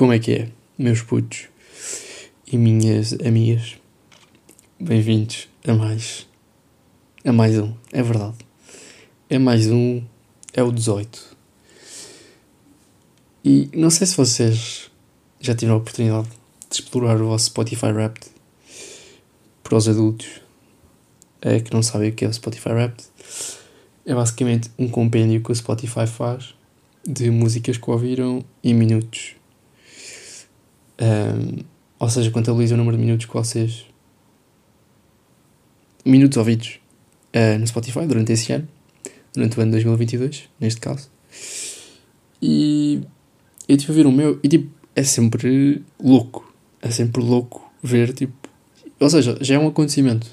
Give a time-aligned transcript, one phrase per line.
[0.00, 1.48] Como é que é, meus putos
[2.50, 3.74] e minhas amigas?
[4.80, 6.26] Bem-vindos a mais.
[7.22, 8.38] A mais um, é verdade.
[9.28, 10.02] É mais um,
[10.54, 11.36] é o 18.
[13.44, 14.90] E não sei se vocês
[15.38, 16.30] já tiveram a oportunidade
[16.70, 18.26] de explorar o vosso Spotify Wrapped
[19.62, 20.40] para os adultos
[21.42, 23.04] é, que não sabem o que é o Spotify Wrapped.
[24.06, 26.54] É basicamente um compêndio que o Spotify faz
[27.06, 29.38] de músicas que ouviram em minutos.
[31.00, 31.64] Um,
[31.98, 33.86] ou seja, contabiliza o número de minutos que vocês.
[36.04, 36.80] Minutos ouvidos
[37.34, 38.68] uh, no Spotify durante esse ano,
[39.34, 41.10] durante o ano 2022, neste caso.
[42.40, 43.02] E
[43.68, 46.52] eu tive a ver o meu, e tipo, é sempre louco.
[46.80, 48.32] É sempre louco ver, tipo.
[48.98, 50.26] Ou seja, já é um acontecimento.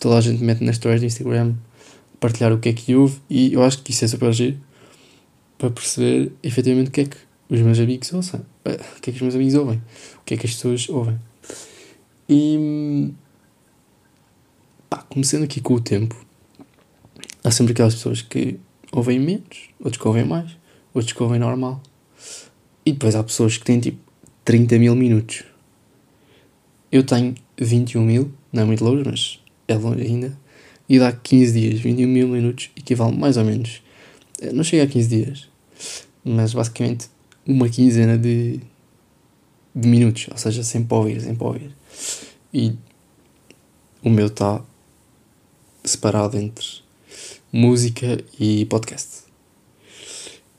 [0.00, 1.54] Toda a gente mete nas stories do Instagram
[2.18, 4.58] partilhar o que é que houve, e eu acho que isso é super giro
[5.58, 7.16] para perceber efetivamente o que é que
[7.50, 8.40] os meus amigos ouvem.
[8.64, 9.82] O que é que os meus amigos ouvem.
[10.16, 11.18] O que é que as pessoas ouvem.
[12.28, 13.12] E.
[14.88, 16.16] Pá, começando aqui com o tempo,
[17.42, 18.58] há sempre aquelas pessoas que
[18.90, 20.56] ouvem menos, outros que ouvem mais,
[20.94, 21.82] outros que ouvem normal.
[22.86, 23.98] E depois há pessoas que têm tipo
[24.44, 25.44] 30 mil minutos.
[26.90, 30.38] Eu tenho 21 mil, não é muito longe, mas é longe ainda.
[30.88, 33.82] E dá 15 dias, 21 mil minutos equivale mais ou menos.
[34.40, 35.48] Eh, não chega a 15 dias,
[36.24, 37.08] mas basicamente
[37.46, 38.60] uma quinzena de,
[39.74, 41.74] de minutos, ou seja, sempre a ouvir, a ouvir.
[42.52, 42.72] E
[44.02, 44.62] o meu está
[45.82, 46.66] separado entre
[47.52, 49.24] música e podcast.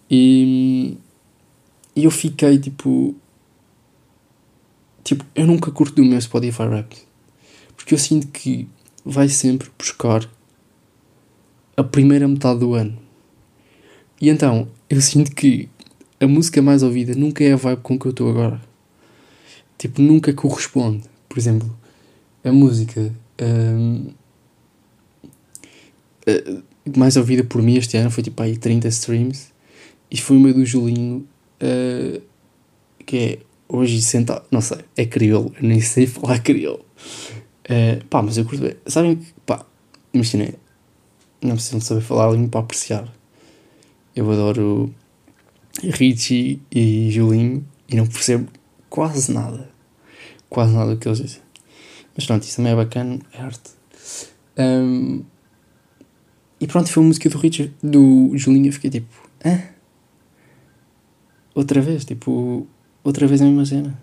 [0.10, 0.98] E,
[1.96, 3.16] e eu fiquei tipo.
[5.04, 6.96] Tipo, eu nunca curto o meu Spotify Rap.
[7.76, 8.68] Porque eu sinto que
[9.04, 10.28] vai sempre buscar
[11.78, 12.98] a primeira metade do ano.
[14.20, 15.70] E então, eu sinto que
[16.26, 18.60] a música mais ouvida nunca é a vibe com que eu estou agora.
[19.78, 21.04] Tipo, nunca corresponde.
[21.30, 21.78] Por exemplo,
[22.44, 24.08] a música um,
[26.98, 29.52] mais ouvida por mim este ano foi tipo aí 30 streams
[30.10, 31.28] e foi uma do Julinho
[31.62, 32.22] uh,
[33.06, 36.84] que é hoje sentado, não sei, é crioulo, eu nem sei falar crioulo.
[37.66, 38.76] Uh, pá, mas eu curto bem.
[38.88, 39.64] Sabem que, pá,
[40.14, 40.54] imaginem,
[41.42, 43.14] não precisam saber falar língua para apreciar.
[44.16, 44.94] Eu adoro
[45.84, 48.50] Richie e Julinho e não percebo
[48.90, 49.70] quase nada.
[50.50, 51.42] Quase nada do que eles dizem.
[52.16, 53.72] Mas pronto, isso também é bacana, é arte.
[54.58, 55.24] Um,
[56.60, 59.62] e pronto, foi a música do Richie, do Julinho, eu fiquei tipo, hã?
[61.54, 62.66] Outra vez, tipo,
[63.04, 64.00] outra vez a mesma cena.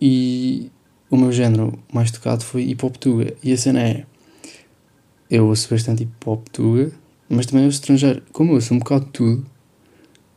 [0.00, 0.70] E
[1.10, 3.34] o meu género mais tocado foi hip hop tuga.
[3.42, 4.06] E a cena é,
[5.30, 6.92] eu ouço bastante hip hop tuga,
[7.28, 8.22] mas também ouço estrangeiro.
[8.32, 9.46] Como eu ouço um bocado de tudo,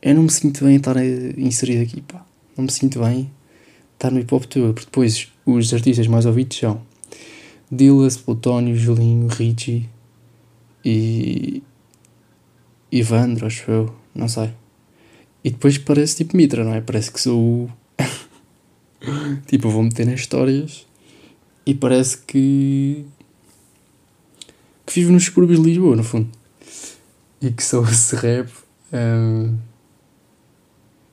[0.02, 0.96] eu não me sinto bem estar
[1.38, 2.26] inserido aqui, pá.
[2.56, 3.30] Não me sinto bem
[3.94, 6.82] estar no hip hop tuga, porque depois os artistas mais ouvidos são
[7.70, 9.88] Dillas, Plutónio, Julinho, Richie
[10.84, 11.62] e.
[12.90, 14.52] Ivandro, acho eu, não sei.
[15.42, 16.80] E depois parece tipo Mitra, não é?
[16.80, 17.70] Parece que sou.
[19.46, 20.86] tipo, vou meter nas histórias
[21.64, 23.06] e parece que.
[24.84, 26.28] que vivo nos subúrbios de Lisboa, no fundo.
[27.40, 28.50] E que sou esse rap.
[28.92, 29.56] Um,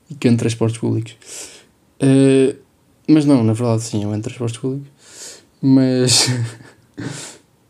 [0.10, 1.16] e que ando transportes públicos.
[2.02, 2.58] Uh,
[3.08, 4.90] mas não, na verdade, sim, eu ando transportes públicos.
[5.62, 6.28] Mas.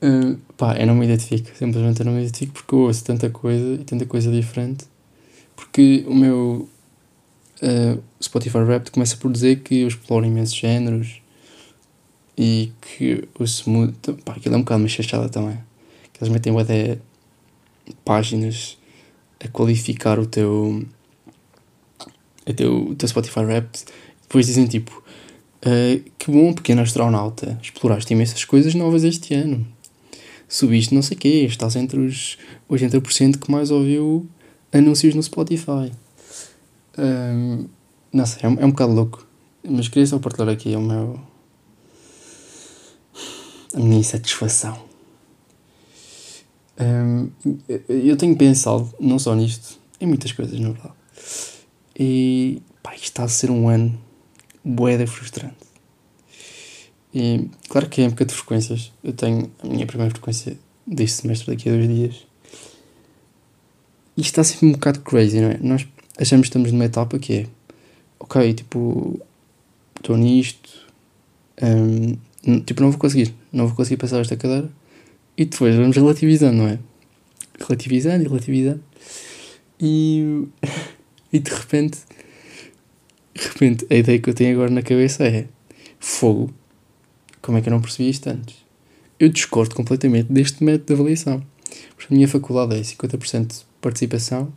[0.01, 1.49] uh, pá, eu não me identifico.
[1.55, 4.85] Simplesmente eu não me identifico porque eu ouço tanta coisa e tanta coisa diferente.
[5.55, 6.69] Porque o meu
[7.61, 11.21] uh, Spotify Rap começa por dizer que eu exploro imensos géneros
[12.37, 13.93] e que o smooth.
[14.23, 15.57] Pá, aquilo é um bocado uma chachada também.
[16.13, 16.97] Que eles metem até
[18.05, 18.77] páginas
[19.43, 20.85] a qualificar o teu.
[22.53, 23.67] Teu, o teu Spotify Rap.
[24.23, 25.03] Depois dizem tipo.
[25.59, 29.67] Uh, que bom, pequeno astronauta, exploraste imensas coisas novas este ano.
[30.47, 32.37] Subiste não sei o quê, estás entre os
[32.71, 34.25] 80% que mais ouviu
[34.71, 35.91] anúncios no Spotify.
[36.97, 37.65] Um,
[38.11, 39.27] não sei, é um, é um bocado louco.
[39.63, 41.19] Mas queria só partilhar aqui o meu.
[43.73, 44.79] a minha insatisfação.
[46.79, 47.29] Um,
[47.89, 50.93] eu tenho pensado, não só nisto, em muitas coisas, na verdade.
[51.99, 53.99] E pá, isto está a ser um ano
[54.63, 55.57] boeda frustrante.
[57.13, 58.93] E claro que é época de frequências.
[59.03, 60.57] Eu tenho a minha primeira frequência
[60.87, 62.27] deste semestre daqui a dois dias.
[64.15, 65.57] E está sempre um bocado crazy, não é?
[65.61, 65.87] Nós
[66.17, 67.47] achamos que estamos numa etapa que é
[68.19, 69.19] ok, tipo,
[69.97, 70.87] estou nisto,
[71.61, 74.69] um, tipo, não vou conseguir, não vou conseguir passar esta cadeira.
[75.37, 76.79] E depois vamos relativizando, não é?
[77.59, 78.83] Relativizando e relativizando.
[79.79, 80.47] E,
[81.31, 81.99] e de repente
[83.35, 85.47] de repente a ideia que eu tenho agora na cabeça é
[85.99, 86.53] fogo.
[87.41, 88.55] Como é que eu não percebi isto antes?
[89.19, 91.43] Eu discordo completamente deste método de avaliação.
[91.95, 94.51] Porque a minha faculdade é 50% de participação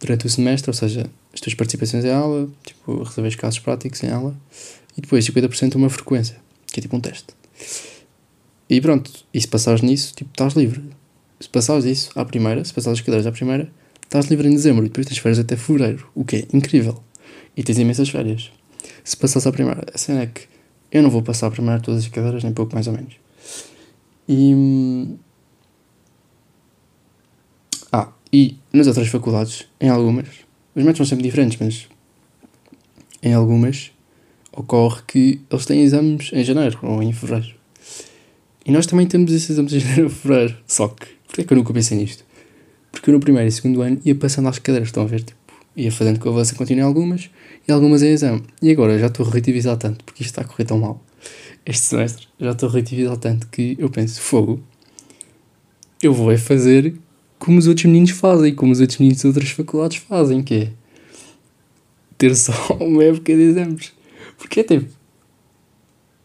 [0.00, 4.10] durante o semestre, ou seja, as tuas participações em aula, tipo, resolver casos práticos em
[4.10, 4.36] aula,
[4.96, 6.36] e depois 50% uma frequência,
[6.68, 7.26] que é tipo um teste.
[8.70, 10.82] E pronto, e se passares nisso, tipo, estás livre.
[11.40, 13.70] Se passares isso à primeira, se passares as cadeiras à primeira,
[14.08, 17.02] estás livre em dezembro e depois tens férias até fevereiro, o que é incrível.
[17.54, 18.50] E tens imensas férias.
[19.04, 20.42] Se passares à primeira, a cena é que
[20.90, 23.14] eu não vou passar a primeira todas as cadeiras, nem pouco mais ou menos.
[24.26, 24.54] E.
[24.54, 25.16] Hum,
[27.92, 30.28] ah, e nas outras faculdades, em algumas,
[30.74, 31.88] os métodos são sempre diferentes, mas
[33.22, 33.90] em algumas
[34.52, 37.54] ocorre que eles têm exames em janeiro ou em fevereiro.
[38.64, 40.56] E nós também temos esses exames em janeiro ou fevereiro.
[40.66, 42.24] Só que, porquê é que eu nunca pensei nisto?
[42.90, 45.22] Porque eu no primeiro e segundo ano ia passando às cadeiras, estão a ver?
[45.22, 45.38] Tipo,
[45.76, 47.30] ia fazendo que eu avance continue algumas
[47.66, 48.42] e algumas em exame.
[48.60, 51.02] E agora já estou a relativizar tanto, porque isto está a correr tão mal.
[51.64, 54.62] Este semestre já estou a relativizar tanto que eu penso, fogo,
[56.02, 56.94] eu vou é fazer
[57.38, 60.72] como os outros meninos fazem, como os outros meninos de outras faculdades fazem, que é
[62.16, 63.92] ter só uma época de exames.
[64.36, 64.98] Porque é tipo.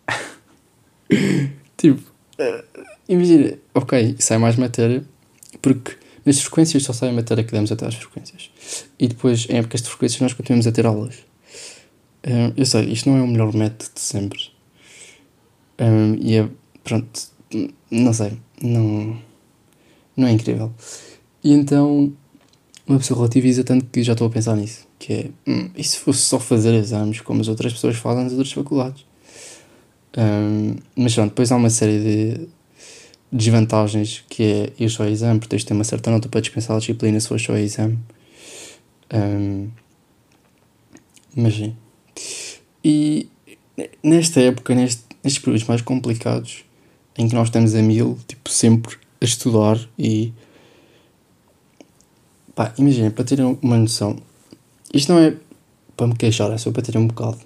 [1.78, 2.00] tipo,
[2.40, 2.64] uh,
[3.08, 5.04] imagina, ok, sai mais matéria,
[5.62, 8.50] porque nas frequências só a matéria que demos até às frequências.
[8.98, 11.16] E depois, em épocas de frequências, nós continuamos a ter aulas.
[12.26, 14.40] Um, eu sei, isto não é o melhor método de sempre.
[15.80, 16.50] Um, e é,
[16.84, 17.22] pronto,
[17.92, 19.18] não sei, não,
[20.16, 20.74] não é incrível.
[21.44, 22.14] E então,
[22.88, 24.88] uma pessoa relativiza tanto que já estou a pensar nisso.
[24.98, 28.34] Que é, hum, e se fosse só fazer exames como as outras pessoas fazem nas
[28.34, 29.06] outras faculdades?
[30.18, 32.48] Um, mas pronto, depois há uma série de
[33.34, 36.40] desvantagens que é ir só a exame, porque tens de ter uma certa nota para
[36.40, 37.98] dispensar a disciplina se for só a exame.
[39.12, 39.70] Um,
[41.36, 41.76] mas sim.
[42.86, 43.28] E
[44.04, 46.64] nesta época, neste, nestes períodos mais complicados,
[47.18, 50.32] em que nós estamos a mil, tipo, sempre a estudar e.
[52.54, 54.16] Pá, imagina, para terem uma noção,
[54.94, 55.36] isto não é
[55.98, 57.40] para me queixar, é só para terem um bocado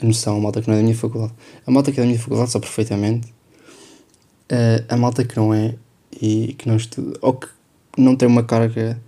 [0.00, 1.32] a noção, a malta que não é da minha faculdade.
[1.66, 3.33] A malta que é da minha faculdade sabe perfeitamente
[4.52, 5.74] uh, a malta que não é
[6.20, 7.48] e que não estuda, ou que
[7.96, 9.00] não tem uma carga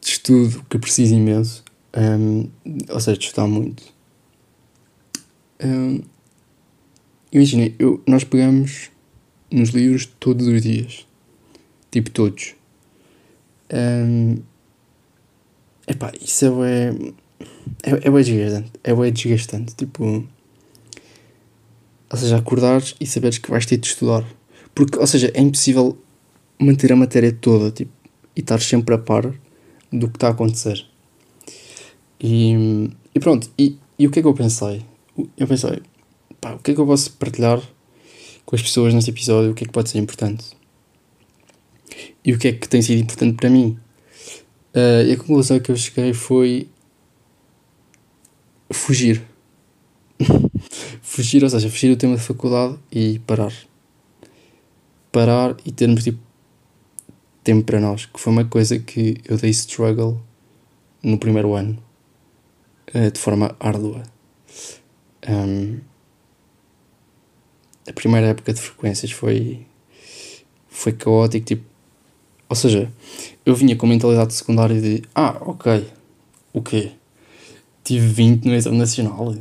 [0.00, 1.64] de estudo que precisa imenso,
[1.96, 2.48] um,
[2.88, 3.82] ou seja, de estudar muito.
[5.62, 6.00] Um,
[7.34, 8.92] Imagina, eu, nós pegamos
[9.50, 11.04] nos livros todos os dias.
[11.90, 12.54] Tipo, todos.
[13.72, 14.36] Um,
[15.84, 16.94] epá, isso é,
[17.82, 18.70] é, é bem desgastante.
[18.84, 19.74] É desgastante.
[19.74, 20.24] Tipo,
[22.10, 24.24] ou seja, acordares e saberes que vais ter de estudar.
[24.74, 25.96] Porque, ou seja, é impossível
[26.58, 27.92] manter a matéria toda tipo,
[28.34, 29.32] e estar sempre a par
[29.92, 30.84] do que está a acontecer.
[32.20, 34.84] E, e pronto, e, e o que é que eu pensei?
[35.36, 35.82] Eu pensei,
[36.40, 37.60] pá, o que é que eu posso partilhar
[38.44, 39.52] com as pessoas neste episódio?
[39.52, 40.44] O que é que pode ser importante?
[42.24, 43.78] E o que é que tem sido importante para mim?
[44.74, 46.68] Uh, e a conclusão que eu cheguei foi
[48.70, 49.22] fugir
[51.14, 53.52] fugir, ou seja, fugir do tema da faculdade e parar.
[55.12, 56.18] Parar e termos tipo
[57.44, 60.20] tempo para nós, que foi uma coisa que eu dei struggle
[61.02, 61.78] no primeiro ano,
[62.92, 64.02] uh, de forma árdua.
[65.28, 65.78] Um,
[67.88, 69.64] a primeira época de frequências foi
[70.68, 71.64] foi caótico, tipo,
[72.48, 72.92] ou seja,
[73.46, 75.86] eu vinha com mentalidade secundária de ah, ok,
[76.52, 76.92] o quê?
[77.84, 79.36] Tive 20 no exame nacional,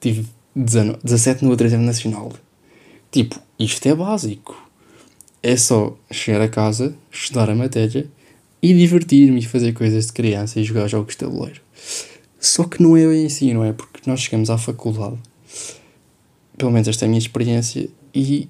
[0.00, 2.32] tive 19, 17 no outro exame nacional.
[3.10, 4.70] Tipo, isto é básico.
[5.42, 8.06] É só chegar a casa, estudar a matéria
[8.62, 11.60] e divertir-me e fazer coisas de criança e jogar jogos de tabuleiro.
[12.38, 13.72] Só que não é bem assim, não é?
[13.72, 15.16] Porque nós chegamos à faculdade,
[16.56, 18.48] pelo menos esta é a minha experiência, e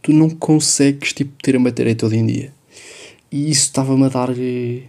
[0.00, 2.52] tu não consegues tipo, ter a matéria todo em dia.
[3.30, 4.30] E isso estava-me a dar.
[4.38, 4.82] Eh,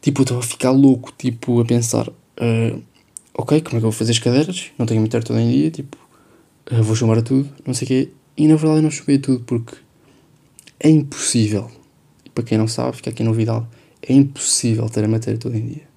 [0.00, 2.08] tipo, eu estava a ficar louco, tipo, a pensar.
[2.08, 2.82] Uh,
[3.36, 4.70] ok, como é que eu vou fazer as cadeiras?
[4.78, 5.96] Não tenho a meter todo em dia, tipo,
[6.72, 8.08] uh, vou chamar a tudo, não sei o quê.
[8.36, 9.76] E na verdade eu não chamei a tudo porque
[10.80, 11.70] é impossível.
[12.34, 13.66] Para quem não sabe, fica aqui novidade:
[14.02, 15.88] é impossível ter a matéria toda em dia.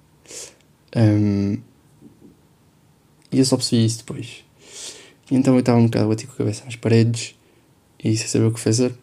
[0.96, 1.58] Um,
[3.32, 4.44] e eu só percebi isso depois.
[5.30, 7.34] E então eu estava um bocado a bater com a cabeça nas paredes
[8.02, 8.94] e sem saber o que fazer.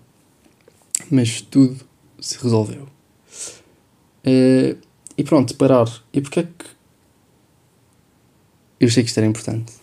[1.10, 1.78] Mas tudo
[2.20, 2.88] se resolveu.
[4.26, 4.78] Uh,
[5.18, 5.88] e pronto, parar.
[6.12, 6.77] E porquê é que
[8.80, 9.74] eu achei que isto era importante.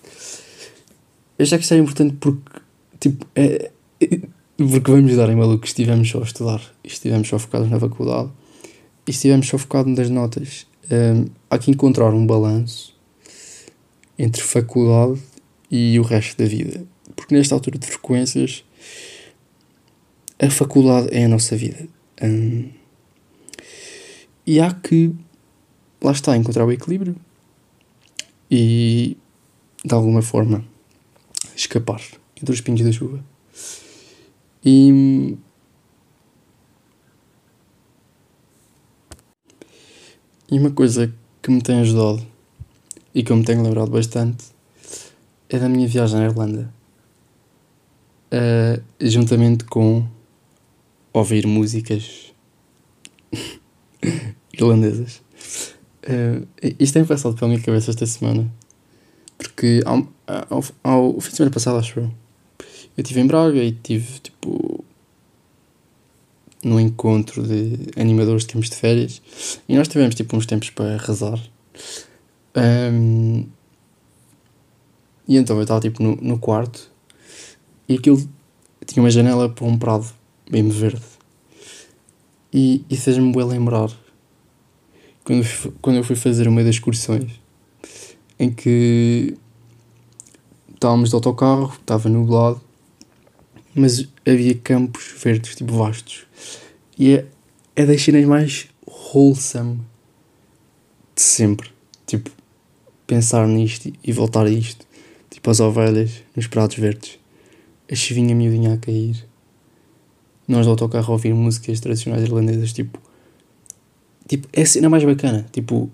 [1.39, 2.61] Eu achei que isto era importante porque,
[3.01, 3.71] tipo, é,
[4.01, 4.21] é,
[4.57, 8.31] porque vamos dar em maluco, estivemos só a estudar, estivemos só focados na faculdade
[9.07, 10.67] e estivemos só focados nas notas.
[10.91, 12.95] Um, há que encontrar um balanço
[14.19, 15.21] entre faculdade
[15.71, 16.85] e o resto da vida.
[17.17, 18.65] Porque nesta altura de frequências,
[20.39, 21.89] a faculdade é a nossa vida.
[22.23, 22.71] Hum,
[24.47, 25.13] e há que,
[26.03, 27.17] lá está, encontrar o equilíbrio
[28.57, 29.17] e,
[29.85, 30.65] de alguma forma,
[31.57, 32.01] escapar
[32.41, 33.25] entre os pingos da chuva.
[34.65, 35.37] E.
[40.49, 42.25] E uma coisa que me tem ajudado
[43.13, 44.45] e que eu me tenho lembrado bastante
[45.49, 46.73] é da minha viagem à Irlanda.
[48.31, 50.07] Uh, juntamente com
[51.13, 52.33] ouvir músicas
[54.53, 55.23] irlandesas.
[56.07, 56.47] Uh,
[56.79, 58.51] isto tem passado pela minha cabeça esta semana.
[59.39, 63.73] Porque ao, ao, ao, fim de semana passado, acho eu, eu estive em Braga e
[63.73, 64.85] tive tipo
[66.63, 69.21] num encontro de animadores de campos de férias
[69.69, 71.39] e nós tivemos tipo uns tempos para rezar.
[72.57, 73.47] Um,
[75.27, 76.91] e então eu estava tipo no, no quarto
[77.89, 78.19] e aquilo
[78.87, 80.07] tinha uma janela para um prado
[80.51, 81.03] bem verde.
[82.53, 83.91] E, e fez-me bem lembrar
[85.25, 85.47] quando,
[85.81, 87.33] quando eu fui fazer uma das excursões
[88.39, 89.35] em que
[90.73, 92.61] estávamos de autocarro, estava nublado,
[93.75, 96.27] mas havia campos verdes, tipo vastos.
[96.99, 97.27] E é,
[97.75, 99.81] é das cenas mais wholesome
[101.15, 101.71] de sempre.
[102.07, 102.31] Tipo,
[103.07, 104.87] pensar nisto e voltar a isto.
[105.31, 107.19] Tipo, as ovelhas nos pratos verdes,
[107.91, 109.27] a chuvinha miudinha a cair.
[110.47, 113.01] Nós do autocarro a ouvir músicas tradicionais irlandesas, tipo.
[114.29, 115.47] Tipo, é a cena mais bacana.
[115.53, 115.91] Tipo,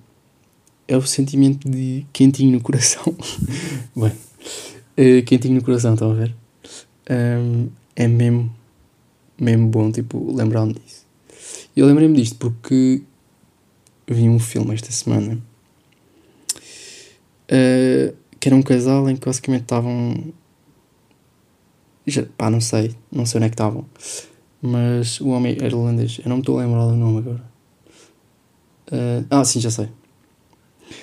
[0.87, 3.15] é o sentimento de quentinho no coração.
[3.97, 4.13] Bem,
[4.97, 6.35] é quentinho no coração, estão a ver?
[7.11, 8.55] Um, é mesmo,
[9.39, 11.07] mesmo bom, tipo, lembrar-me disso.
[11.77, 13.03] Eu lembrei-me disto porque
[14.07, 15.41] vi um filme esta semana
[17.51, 20.33] uh, que era um casal em que basicamente estavam.
[22.07, 23.85] Já, pá, não sei, não sei onde é que estavam.
[24.63, 27.50] Mas o homem era irlandês, eu não me estou a lembrar do nome agora.
[28.91, 29.89] Uh, ah, sim, já sei.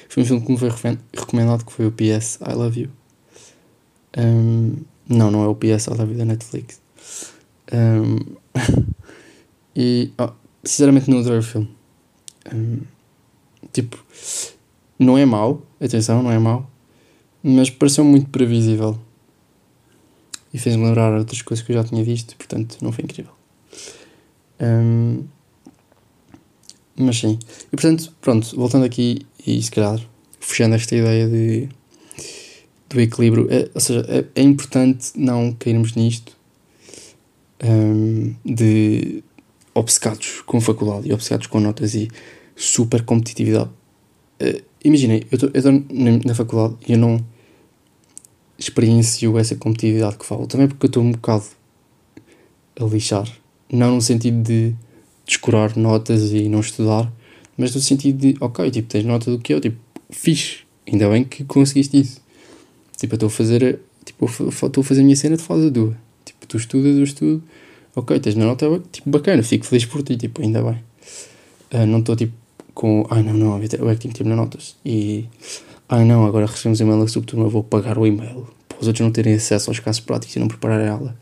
[0.10, 0.70] Foi um filme que me foi
[1.13, 2.89] recomendado que foi o PS I Love You.
[4.17, 4.75] Um,
[5.08, 6.82] não, não é o PS I Love You da Netflix.
[7.72, 8.36] Um,
[9.75, 10.32] e oh,
[10.63, 11.70] sinceramente não adorei o filme.
[12.53, 12.82] Um,
[13.72, 13.98] tipo,
[15.00, 16.70] não é mau, atenção, não é mau,
[17.44, 19.00] mas pareceu muito previsível.
[20.53, 23.34] E fez-me lembrar outras coisas que eu já tinha visto, portanto não foi incrível.
[24.60, 25.25] Um,
[26.98, 27.38] mas sim.
[27.68, 30.00] E portanto, pronto, voltando aqui e se calhar
[30.39, 31.70] fechando esta ideia de,
[32.89, 36.36] do equilíbrio, é, ou seja, é, é, importante não cairmos nisto
[37.63, 39.24] um, de
[39.74, 42.10] obcecados com faculdade e obcecados com notas e
[42.56, 43.70] super competitividade.
[44.42, 47.20] Uh, Imaginem, eu estou na, na faculdade e eu não
[48.58, 50.48] experiencio essa competitividade que falo.
[50.48, 51.44] Também porque eu estou um bocado
[52.80, 53.27] a lixar.
[53.70, 54.74] Não no sentido de
[55.27, 57.12] descurar notas e não estudar,
[57.57, 59.77] mas no sentido de, ok, tipo, tens nota do que eu, tipo,
[60.10, 60.60] fixe.
[60.89, 62.22] Ainda bem que conseguiste isso.
[62.96, 65.96] Tipo, eu estou a fazer, tipo, estou a fazer a minha cena de fase tua.
[66.24, 67.43] Tipo, tu estudas, eu estudo.
[67.96, 70.77] Ok, tens na nota, tipo, bacana, fico feliz por ti, tipo, ainda bem.
[71.74, 72.34] Uh, não estou, tipo,
[72.77, 75.25] com ai não, não, eu é que tenho que ter notas e
[75.89, 79.12] ai não, agora recebemos e-mail sobre turma, vou pagar o e-mail para os outros não
[79.12, 81.17] terem acesso aos casos práticos e não prepararem a aula.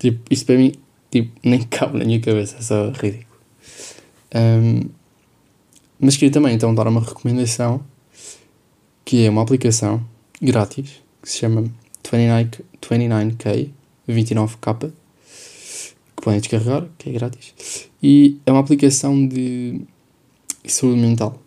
[0.00, 0.72] Tipo, isso para mim
[1.12, 3.25] tipo, nem cabe na minha cabeça, é só ridículo.
[4.34, 4.88] Um,
[5.98, 7.82] mas queria também então dar uma recomendação
[9.04, 10.04] que é uma aplicação
[10.42, 11.64] grátis que se chama
[12.10, 13.70] 29, 29K
[14.08, 14.92] 29K
[16.16, 17.88] que podem descarregar, que é grátis.
[18.02, 19.82] E é uma aplicação de
[20.64, 21.40] saúde mental.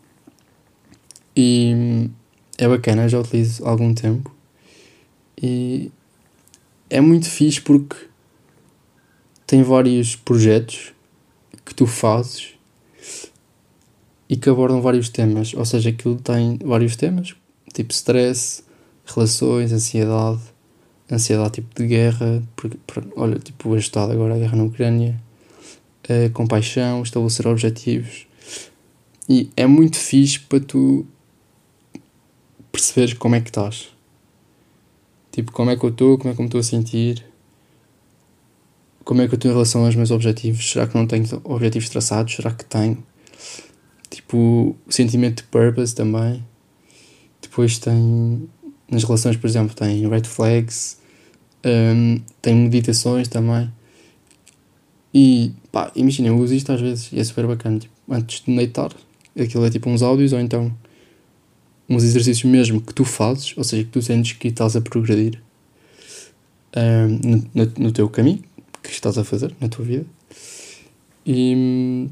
[1.36, 2.10] E
[2.58, 4.34] é bacana, já utilizo há algum tempo.
[5.42, 5.92] E
[6.90, 7.96] é muito fixe porque
[9.48, 10.94] tem vários projetos
[11.66, 12.59] que tu fazes
[14.30, 15.54] e que abordam vários temas.
[15.54, 17.36] Ou seja, aquilo tem vários temas,
[17.74, 18.64] tipo stress,
[19.06, 20.42] relações, ansiedade,
[21.12, 22.78] ansiedade tipo de guerra, porque,
[23.16, 25.20] olha, tipo ajustado agora a guerra na Ucrânia,
[26.10, 28.28] uh, compaixão, estabelecer objetivos,
[29.28, 31.06] e é muito fixe para tu
[32.72, 33.90] perceberes como é que estás.
[35.32, 37.24] Tipo, como é que eu estou, como é que eu me estou a sentir,
[39.04, 40.70] como é que eu estou em relação aos meus objetivos.
[40.70, 42.36] Será que não tenho objetivos traçados?
[42.36, 43.04] Será que tenho?
[44.10, 46.44] Tipo, o sentimento de purpose também.
[47.42, 48.50] Depois tem,
[48.90, 51.00] nas relações, por exemplo, tem red flags,
[51.66, 53.72] um, tem meditações também.
[55.14, 57.80] E pá, imagina, eu uso isto às vezes e é super bacana.
[57.80, 58.92] Tipo, antes de deitar,
[59.40, 60.76] aquilo é tipo uns áudios ou então
[61.90, 65.42] uns exercícios mesmo que tu fazes, ou seja, que tu sentes que estás a progredir
[66.78, 68.44] um, no, no, teu caminho
[68.84, 70.06] que estás a fazer na tua vida.
[71.26, 72.08] E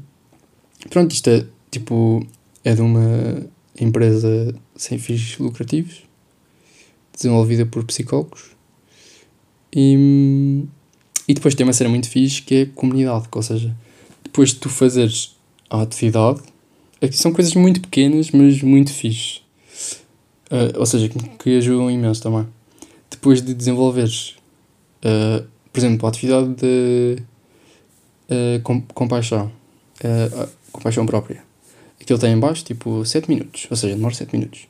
[0.90, 1.46] pronto, isto é
[1.78, 2.26] tipo
[2.64, 3.46] é de uma
[3.80, 6.02] empresa sem fins lucrativos,
[7.14, 8.50] desenvolvida por psicólogos.
[9.74, 10.64] E,
[11.26, 13.74] e depois tem uma cena muito fixe que é comunidade, ou seja,
[14.24, 15.36] depois de tu fazeres
[15.70, 16.40] a atividade,
[17.00, 19.40] aqui são coisas muito pequenas, mas muito fixe.
[20.50, 22.46] Uh, ou seja, que, que, ajudam imenso também.
[23.10, 24.36] Depois de desenvolveres,
[25.04, 27.22] uh, por exemplo, a atividade de
[28.30, 29.52] uh, com, compaixão,
[30.72, 31.47] compaixão própria.
[32.08, 34.66] Aquilo tem em baixo, tipo, 7 minutos, ou seja, demora 7 minutos.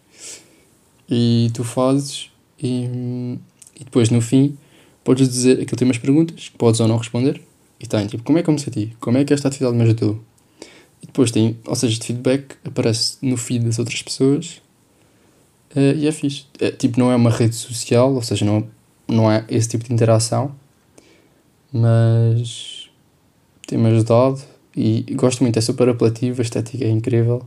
[1.08, 3.38] E tu fazes e,
[3.78, 4.58] e depois no fim
[5.04, 7.40] podes dizer, aquilo tem umas perguntas que podes ou não responder
[7.78, 8.96] e tem, tipo, como é que eu me senti?
[8.98, 10.20] Como é que esta atividade me ajudou?
[11.00, 14.60] E depois tem, ou seja, este feedback aparece no feed das outras pessoas
[15.76, 16.44] uh, e é fixe.
[16.58, 18.66] É, tipo, não é uma rede social, ou seja, não,
[19.06, 20.52] não é esse tipo de interação,
[21.72, 22.90] mas
[23.64, 24.42] tem-me ajudado
[24.76, 27.46] e gosto muito, é super apelativo, a estética é incrível.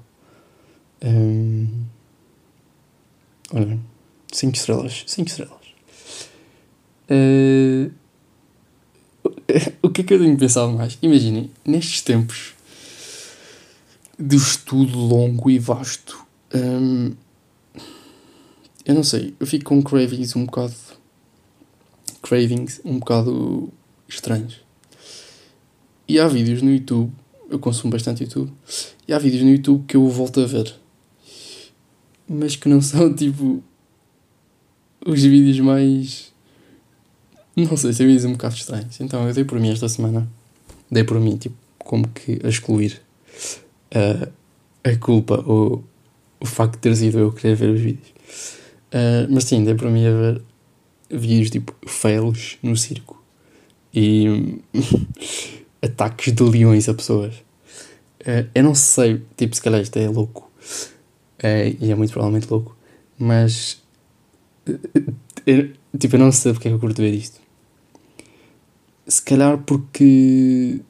[1.04, 1.68] Um,
[3.54, 3.80] olha,
[4.32, 5.62] 5 estrelas, 5 estrelas.
[7.10, 7.92] Uh,
[9.82, 10.98] o que é que eu tenho pensado mais?
[11.02, 12.54] Imaginem, nestes tempos
[14.18, 17.14] de estudo longo e vasto, um,
[18.86, 20.76] eu não sei, eu fico com cravings um bocado.
[22.22, 23.72] cravings um bocado
[24.08, 24.62] estranhos.
[26.08, 27.12] E há vídeos no YouTube,
[27.50, 28.52] eu consumo bastante YouTube,
[29.08, 30.74] e há vídeos no YouTube que eu volto a ver,
[32.28, 33.64] mas que não são tipo
[35.06, 36.32] os vídeos mais.
[37.56, 39.00] Não sei, são vídeos um bocado estranhos.
[39.02, 40.28] Então eu dei por mim esta semana,
[40.90, 43.02] dei por mim, tipo, como que a excluir
[43.96, 44.32] uh,
[44.84, 45.84] a culpa ou
[46.40, 48.10] o facto de ter sido eu querer ver os vídeos.
[48.94, 50.42] Uh, mas sim, dei por mim a ver
[51.10, 53.22] vídeos tipo fails no circo
[53.94, 54.62] e
[55.82, 57.36] ataques de leões a pessoas.
[58.22, 60.52] Uh, eu não sei, tipo, se calhar isto é louco
[61.44, 62.78] uh, e é muito provavelmente louco,
[63.18, 63.82] mas
[65.46, 67.40] eu, tipo, eu não sei porque é que eu curto ver isto.
[69.08, 70.82] Se calhar porque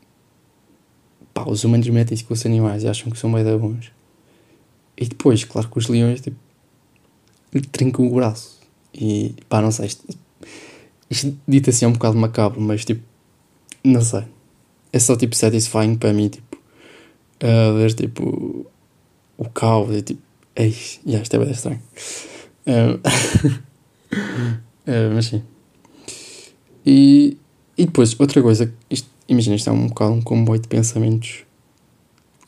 [1.34, 3.91] pá, os humanos metem-se com os animais e acham que são bem da bons.
[4.97, 6.38] E depois, claro que os leões tipo,
[7.71, 8.60] trincam o braço.
[8.93, 9.88] E pá, não sei.
[9.88, 10.06] Isto,
[11.10, 13.01] isto dito assim é um bocado macabro, mas tipo,
[13.84, 14.25] não sei.
[14.93, 16.58] É só tipo satisfying para mim, tipo,
[17.39, 18.65] a ver tipo
[19.38, 20.21] o caos e tipo,
[20.56, 20.75] ei,
[21.06, 21.82] já, isto é bem estranho.
[22.67, 22.99] Uh,
[24.88, 25.43] uh, mas sim.
[26.86, 27.38] E,
[27.77, 28.73] e depois, outra coisa,
[29.27, 31.43] imagina, isto é um bocado um comboio de pensamentos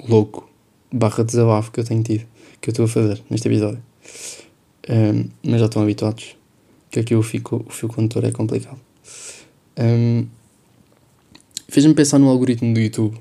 [0.08, 0.50] louco,
[0.92, 2.26] barra desabafo que eu tenho tido,
[2.60, 3.82] que eu estou a fazer neste episódio.
[4.90, 6.36] Um, mas já estão habituados
[6.90, 8.80] que aqui o fio, o fio condutor é complicado.
[9.80, 10.28] Um,
[11.74, 13.20] Fez-me pensar no algoritmo do YouTube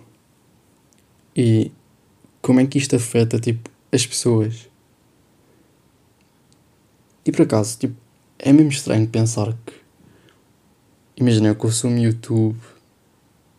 [1.34, 1.72] e
[2.42, 4.68] como é que isto afeta tipo, as pessoas.
[7.24, 7.96] E por acaso, tipo,
[8.38, 9.72] é mesmo estranho pensar que.
[11.16, 12.60] Imagina, eu consumo YouTube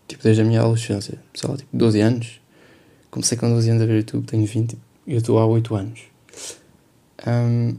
[0.08, 2.41] tipo, desde a minha adolescência, sei lá, tipo, 12 anos.
[3.10, 5.73] Comecei com 12 anos a ver YouTube, tenho 20 tipo, e eu estou há 8
[5.73, 6.01] anos.
[7.25, 7.77] Um,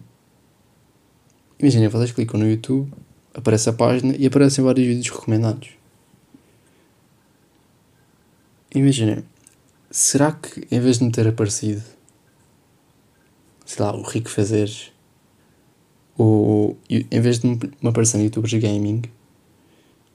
[1.61, 2.92] imagina, vocês clicam no YouTube,
[3.33, 5.84] aparece a página e aparecem vários vídeos recomendados.
[8.75, 9.25] Imagina,
[9.89, 11.81] será que em vez de me ter aparecido,
[13.65, 14.91] sei lá, o Rico Fazeres,
[16.19, 19.03] ou em vez de me aparecer no YouTubers Gaming,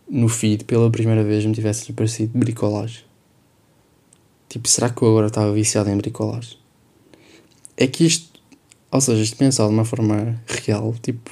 [0.09, 3.05] no feed pela primeira vez me tivesse aparecido bricolagem?
[4.49, 6.57] Tipo, será que eu agora estava viciado em bricolagem?
[7.77, 8.41] É que isto,
[8.91, 11.31] ou seja, isto pensado de uma forma real, tipo,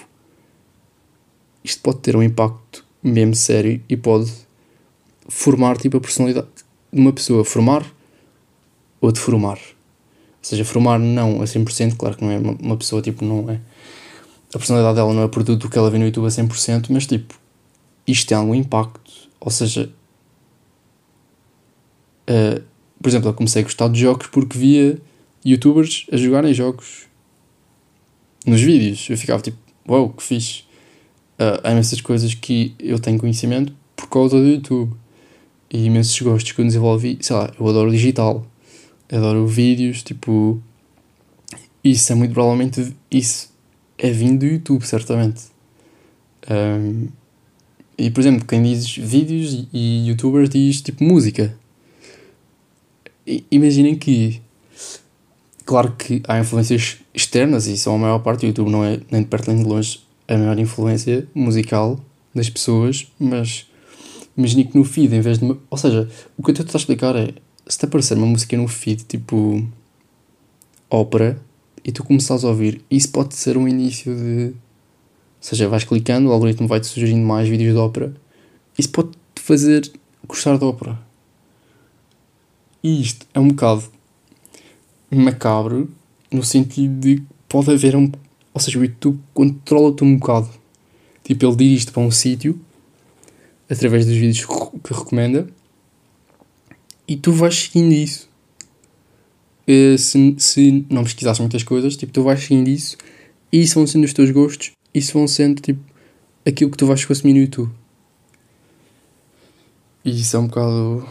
[1.62, 4.32] isto pode ter um impacto mesmo sério e pode
[5.28, 6.67] formar tipo a personalidade de
[7.00, 7.86] uma pessoa, formar
[9.02, 9.58] ou deformar.
[9.58, 13.50] Ou seja, formar não a 100%, claro que não é uma, uma pessoa, tipo, não
[13.50, 13.60] é.
[14.54, 17.06] A personalidade dela não é produto do que ela vê no YouTube a 100%, mas
[17.06, 17.38] tipo,
[18.08, 19.12] isto tem algum impacto.
[19.40, 19.92] Ou seja,
[22.30, 22.64] uh,
[23.02, 25.00] por exemplo, eu comecei a gostar de jogos porque via
[25.46, 27.08] youtubers a jogarem jogos
[28.46, 29.08] nos vídeos.
[29.10, 29.58] Eu ficava tipo,
[29.88, 30.62] uau, wow, que fixe.
[31.40, 34.94] Uh, há imensas coisas que eu tenho conhecimento por causa do YouTube.
[35.70, 38.46] E imensos gostos que eu desenvolvi, sei lá, eu adoro digital.
[39.12, 40.62] Adoro vídeos, tipo.
[41.84, 42.96] Isso é muito provavelmente.
[43.12, 43.50] Isso
[43.98, 45.46] é vindo do YouTube, certamente.
[46.50, 47.08] Um,
[47.98, 51.58] e por exemplo, quem diz vídeos e, youtubers diz tipo música.
[53.52, 54.42] Imaginem que
[55.66, 58.46] claro que há influências externas e são a maior parte.
[58.46, 62.00] O YouTube não é nem de perto nem de longe a maior influência musical
[62.36, 63.66] das pessoas, mas
[64.38, 65.46] imagine que no feed, em vez de.
[65.46, 67.34] Uma, ou seja, o que eu a explicar é
[67.68, 69.68] se te aparecer uma música no feed tipo
[70.90, 71.42] ópera
[71.84, 74.46] e tu começares a ouvir, isso pode ser um início de.
[74.48, 78.14] Ou seja, vais clicando, o algoritmo vai-te sugerindo mais vídeos de ópera.
[78.78, 79.92] Isso pode-te fazer
[80.28, 81.00] gostar de ópera.
[82.84, 83.84] E isto é um bocado
[85.10, 85.90] macabro
[86.32, 88.12] no sentido de pode haver um.
[88.54, 90.50] Ou seja, o YouTube controla-te um bocado.
[91.24, 92.60] Tipo, ele dirige-te para um sítio
[93.70, 94.46] através dos vídeos
[94.84, 95.48] que recomenda
[97.08, 98.28] e tu vais seguindo isso.
[99.68, 102.98] Uh, se, se não pesquisares muitas coisas, tipo, tu vais seguindo isso
[103.52, 105.82] e isso vão sendo os teus gostos, isso vão sendo tipo
[106.46, 107.72] aquilo que tu vais consumir no YouTube.
[110.04, 111.08] E isso é um bocado.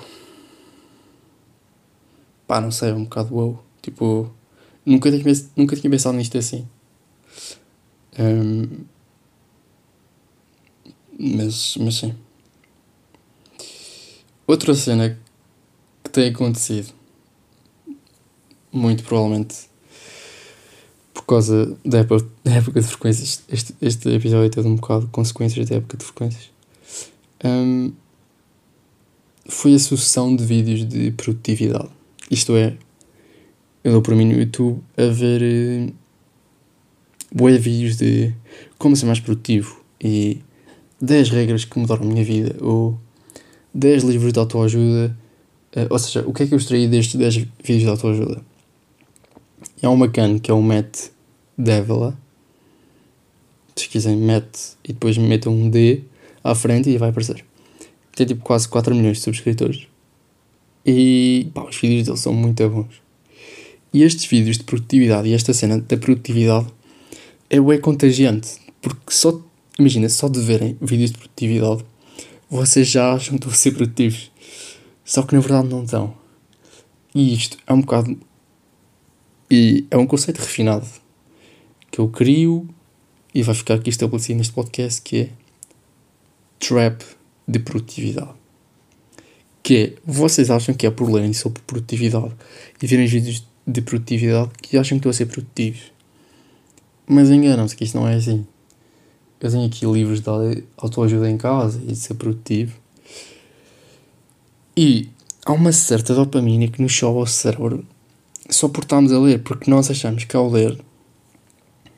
[2.46, 3.62] Pá, não sei, é um bocado wow.
[3.82, 4.32] Tipo,
[4.84, 6.66] nunca tinha, nunca tinha pensado nisto assim.
[8.18, 8.84] Um,
[11.18, 12.14] mas, mas sim.
[14.46, 15.18] Outra cena
[16.04, 16.92] que tem acontecido,
[18.72, 19.68] muito provavelmente
[21.12, 25.68] por causa da época, da época de frequências, este, este episódio todo um bocado consequências
[25.68, 26.50] da época de frequências,
[27.44, 27.92] um,
[29.48, 31.88] foi a sucessão de vídeos de produtividade.
[32.30, 32.76] Isto é,
[33.82, 35.92] eu dou para mim no YouTube a ver
[37.32, 38.32] uh, vídeos de
[38.78, 40.40] como ser mais produtivo e
[41.00, 43.00] 10 regras que mudaram a minha vida ou
[43.76, 45.16] 10 livros de autoajuda.
[45.76, 48.40] Uh, ou seja, o que é que eu extraí destes 10 vídeos de autoajuda?
[49.82, 51.08] É um bacana que é o Matt
[51.56, 52.16] Devila.
[53.76, 54.46] Se quiserem, Matt
[54.82, 56.02] e depois metam um D
[56.42, 57.44] à frente e vai aparecer.
[58.14, 59.86] Tem tipo quase 4 milhões de subscritores.
[60.86, 63.02] E pá, os vídeos dele são muito bons.
[63.92, 66.66] E estes vídeos de produtividade e esta cena da produtividade
[67.50, 68.56] é o é contagiante.
[68.80, 69.38] Porque só,
[69.78, 71.84] imagina, só de verem vídeos de produtividade,
[72.48, 74.30] vocês já acham que estão a ser produtivos.
[75.04, 76.14] Só que na verdade não estão.
[77.14, 78.18] E isto é um bocado.
[79.50, 80.86] E é um conceito refinado
[81.90, 82.68] que eu crio
[83.34, 85.30] e vai ficar aqui estabelecido neste podcast que é
[86.58, 87.02] trap
[87.46, 88.32] de produtividade.
[89.62, 92.34] Que é, vocês acham que é por lerem sobre produtividade
[92.82, 95.92] e verem vídeos de produtividade que acham que estou a ser produtivos.
[97.06, 98.46] Mas enganam-se que isto não é assim.
[99.40, 102.76] Eu tenho aqui livros de autoajuda em casa e de ser produtivo.
[104.76, 105.08] E
[105.44, 107.84] há uma certa dopamina que nos sobe ao cérebro
[108.48, 110.78] só por estarmos a ler, porque nós achamos que ao ler,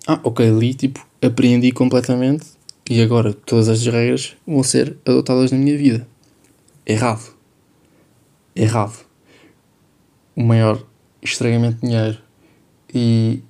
[0.06, 2.46] ah, ok, li, tipo, apreendi completamente
[2.88, 6.08] e agora todas as regras vão ser adotadas na minha vida.
[6.86, 7.34] Errado.
[8.56, 9.04] Errado.
[10.34, 10.82] O maior
[11.22, 12.18] estranhamente dinheiro
[12.94, 13.42] e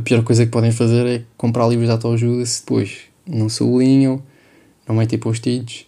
[0.00, 4.22] pior coisa que podem fazer é comprar livros de autoajuda se depois não sublinham,
[4.86, 5.86] não metem post-its,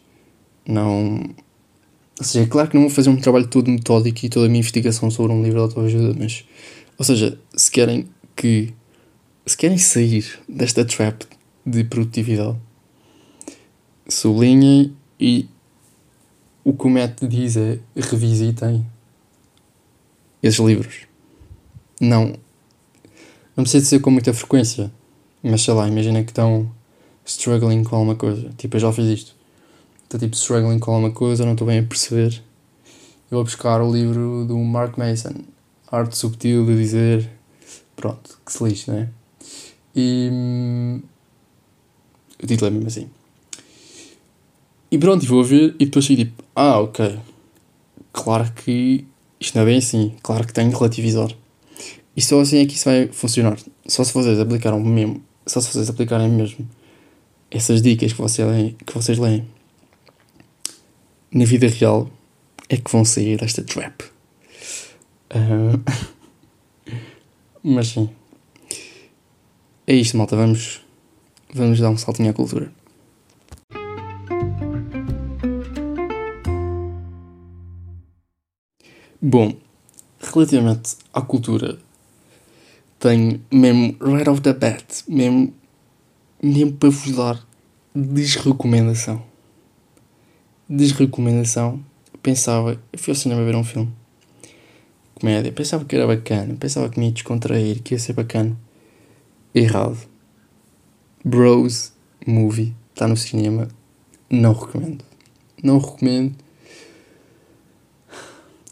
[0.67, 1.35] não.
[2.19, 4.49] Ou seja, é claro que não vou fazer um trabalho todo metódico e toda a
[4.49, 6.45] minha investigação sobre um livro de autoajuda, mas.
[6.99, 8.73] Ou seja, se querem que.
[9.45, 11.25] Se querem sair desta trap
[11.67, 12.57] de produtividade,
[14.09, 15.49] sublinhem e
[16.65, 18.87] o que o método diz é revisitem
[20.43, 21.07] esses livros.
[22.01, 22.35] Não.
[23.57, 24.91] Não precisa de ser com muita frequência.
[25.43, 26.71] Mas sei lá, imagina que estão
[27.25, 28.51] struggling com alguma coisa.
[28.57, 29.35] Tipo, eu já fiz isto.
[30.05, 32.43] Estou tipo struggling com alguma coisa, não estou bem a perceber.
[33.31, 35.35] Eu vou buscar o livro do Mark Mason.
[35.91, 37.31] Arte subtil de dizer.
[37.97, 39.09] Pronto, que se lixe, né?
[39.95, 40.29] E.
[40.33, 41.03] Hum,
[42.43, 43.09] o título é mesmo assim.
[44.91, 47.19] E pronto, vou ver e depois fico tipo, ah, ok.
[48.13, 49.07] Claro que
[49.41, 50.15] isto não é bem assim.
[50.23, 51.31] Claro que tenho que relativizar.
[52.17, 53.59] E só assim é que isso vai funcionar.
[53.87, 56.69] Só se vocês aplicaram mesmo, só se vocês aplicarem mesmo
[57.51, 58.23] essas dicas que
[58.87, 59.47] que vocês leem
[61.33, 62.11] na vida real
[62.69, 64.03] é que vão sair desta trap.
[65.31, 65.81] Uh...
[67.63, 68.11] Mas sim.
[69.87, 70.37] É isto, malta.
[70.37, 70.81] Vamos,
[71.53, 72.73] vamos dar um saltinho à cultura.
[79.21, 79.55] Bom,
[80.21, 81.79] relativamente à cultura,
[83.03, 85.53] tenho mesmo right off the bat, mesmo,
[86.41, 87.47] mesmo para vos dar
[87.93, 89.21] desrecomendação.
[90.69, 91.85] Desrecomendação.
[92.23, 93.93] Pensava, fui ao cinema ver um filme.
[95.17, 95.51] Comédia.
[95.51, 96.55] Pensava que era bacana.
[96.55, 98.57] Pensava que me ia descontrair, que ia ser bacana.
[99.53, 99.99] Errado.
[101.25, 101.93] Bros
[102.25, 102.73] Movie.
[102.95, 103.67] Está no cinema.
[104.31, 105.05] Não recomendo.
[105.61, 106.35] Não recomendo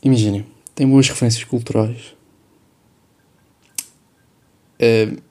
[0.03, 2.15] Imaginem, tem boas referências culturais,
[4.81, 5.23] uh,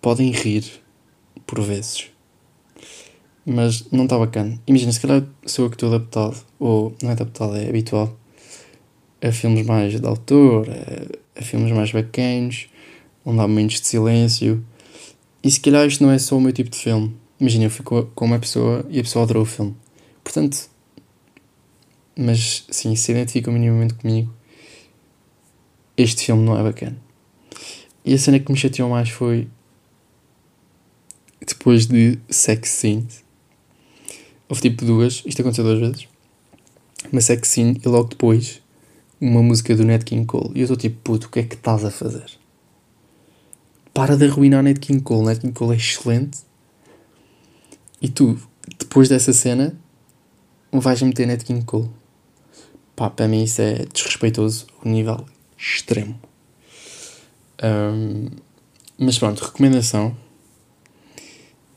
[0.00, 0.64] podem rir
[1.46, 2.10] por vezes.
[3.44, 4.60] Mas não está bacana.
[4.66, 8.16] Imagina, se calhar sou eu que estou adaptado, ou não é adaptado, é habitual
[9.22, 12.68] a filmes mais de autor, a, a filmes mais bacanos,
[13.24, 14.64] onde há momentos de silêncio.
[15.42, 17.16] E se calhar isto não é só o meu tipo de filme.
[17.40, 19.74] Imagina, eu fico com uma pessoa e a pessoa adorou o filme.
[20.22, 20.68] Portanto,
[22.16, 24.32] mas sim, se identifica minimamente comigo,
[25.96, 27.07] este filme não é bacana.
[28.08, 29.46] E a cena que me chateou mais foi
[31.46, 33.22] depois de sex scenes.
[34.48, 36.08] Houve tipo duas, isto aconteceu duas vezes.
[37.12, 38.62] Uma sex scene e logo depois
[39.20, 40.52] uma música do Nat King Cole.
[40.54, 42.30] E eu estou tipo, puto, o que é que estás a fazer?
[43.92, 45.26] Para de arruinar Nat King Cole.
[45.26, 46.38] Nat King Cole é excelente.
[48.00, 48.40] E tu,
[48.78, 49.78] depois dessa cena,
[50.72, 51.90] vais meter Nat King Cole.
[52.96, 55.26] Pá, para mim isso é desrespeitoso, o nível
[55.58, 56.18] extremo.
[57.62, 58.28] Um,
[58.98, 60.16] mas pronto, recomendação.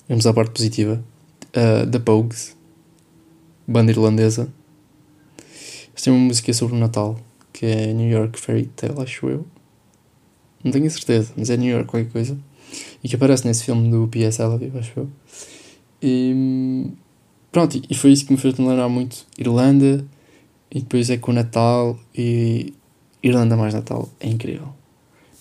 [0.08, 1.04] Vamos à parte positiva.
[1.50, 2.56] Uh, The Pogues,
[3.68, 4.52] banda irlandesa.
[5.90, 7.20] Eles têm uma música sobre o Natal,
[7.54, 9.46] que é New York Fairy Tale, acho eu.
[10.64, 12.38] Não tenho certeza, mas é New York qualquer coisa.
[13.04, 14.42] E que aparece nesse filme do P.S.
[14.42, 15.10] Acho eu.
[16.02, 16.92] E
[17.52, 20.06] pronto, e foi isso que me fez lembrar muito Irlanda.
[20.70, 22.74] E depois é com o Natal e
[23.22, 24.10] Irlanda mais Natal.
[24.20, 24.81] É incrível.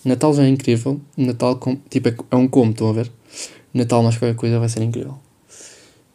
[0.03, 0.99] Natal já é incrível.
[1.15, 3.11] Natal, com, tipo, é, é um como, estão a ver?
[3.73, 5.17] Natal mais qualquer coisa vai ser incrível.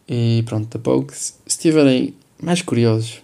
[0.08, 1.14] E pronto, da pouco.
[1.14, 3.22] Se estiverem mais curiosos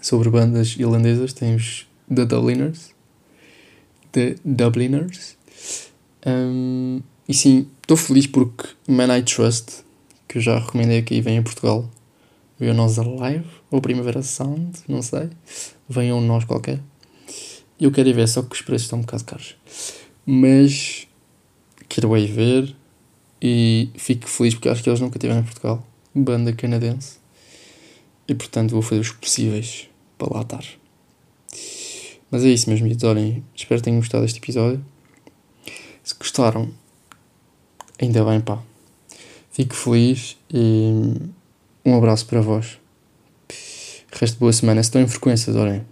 [0.00, 2.90] sobre bandas irlandesas, temos The Dubliners.
[4.12, 5.36] The Dubliners.
[6.26, 9.84] Um, e sim, estou feliz porque Man I Trust,
[10.28, 11.88] que eu já recomendei aqui, vem a Portugal.
[12.58, 15.28] Veio a nós Live, ou Primavera Sound, não sei.
[15.88, 16.80] Vem a um nós qualquer.
[17.84, 19.56] Eu quero ir ver, só que os preços estão um bocado caros.
[20.24, 21.06] Mas
[21.86, 22.74] quero ir ver
[23.42, 25.86] e fico feliz porque acho que eles nunca estiveram em Portugal.
[26.14, 27.18] Banda canadense.
[28.26, 30.64] E portanto vou fazer os possíveis para lá estar.
[32.30, 33.04] Mas é isso, meus miúdos.
[33.04, 34.82] Olhem, espero que tenham gostado deste episódio.
[36.02, 36.70] Se gostaram,
[38.00, 38.62] ainda bem, pá.
[39.52, 41.18] Fico feliz e
[41.84, 42.78] um abraço para vós.
[44.10, 44.82] Resto de boa semana.
[44.82, 45.84] Se estão em frequências, olhem.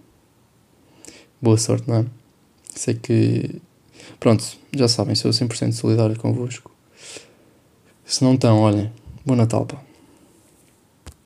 [1.43, 2.07] Boa sorte, não é?
[2.73, 3.61] Sei que.
[4.21, 6.71] Pronto, já sabem, sou 100% solidário convosco.
[8.05, 8.93] Se não estão, olhem,
[9.27, 9.83] bom Natal, pá.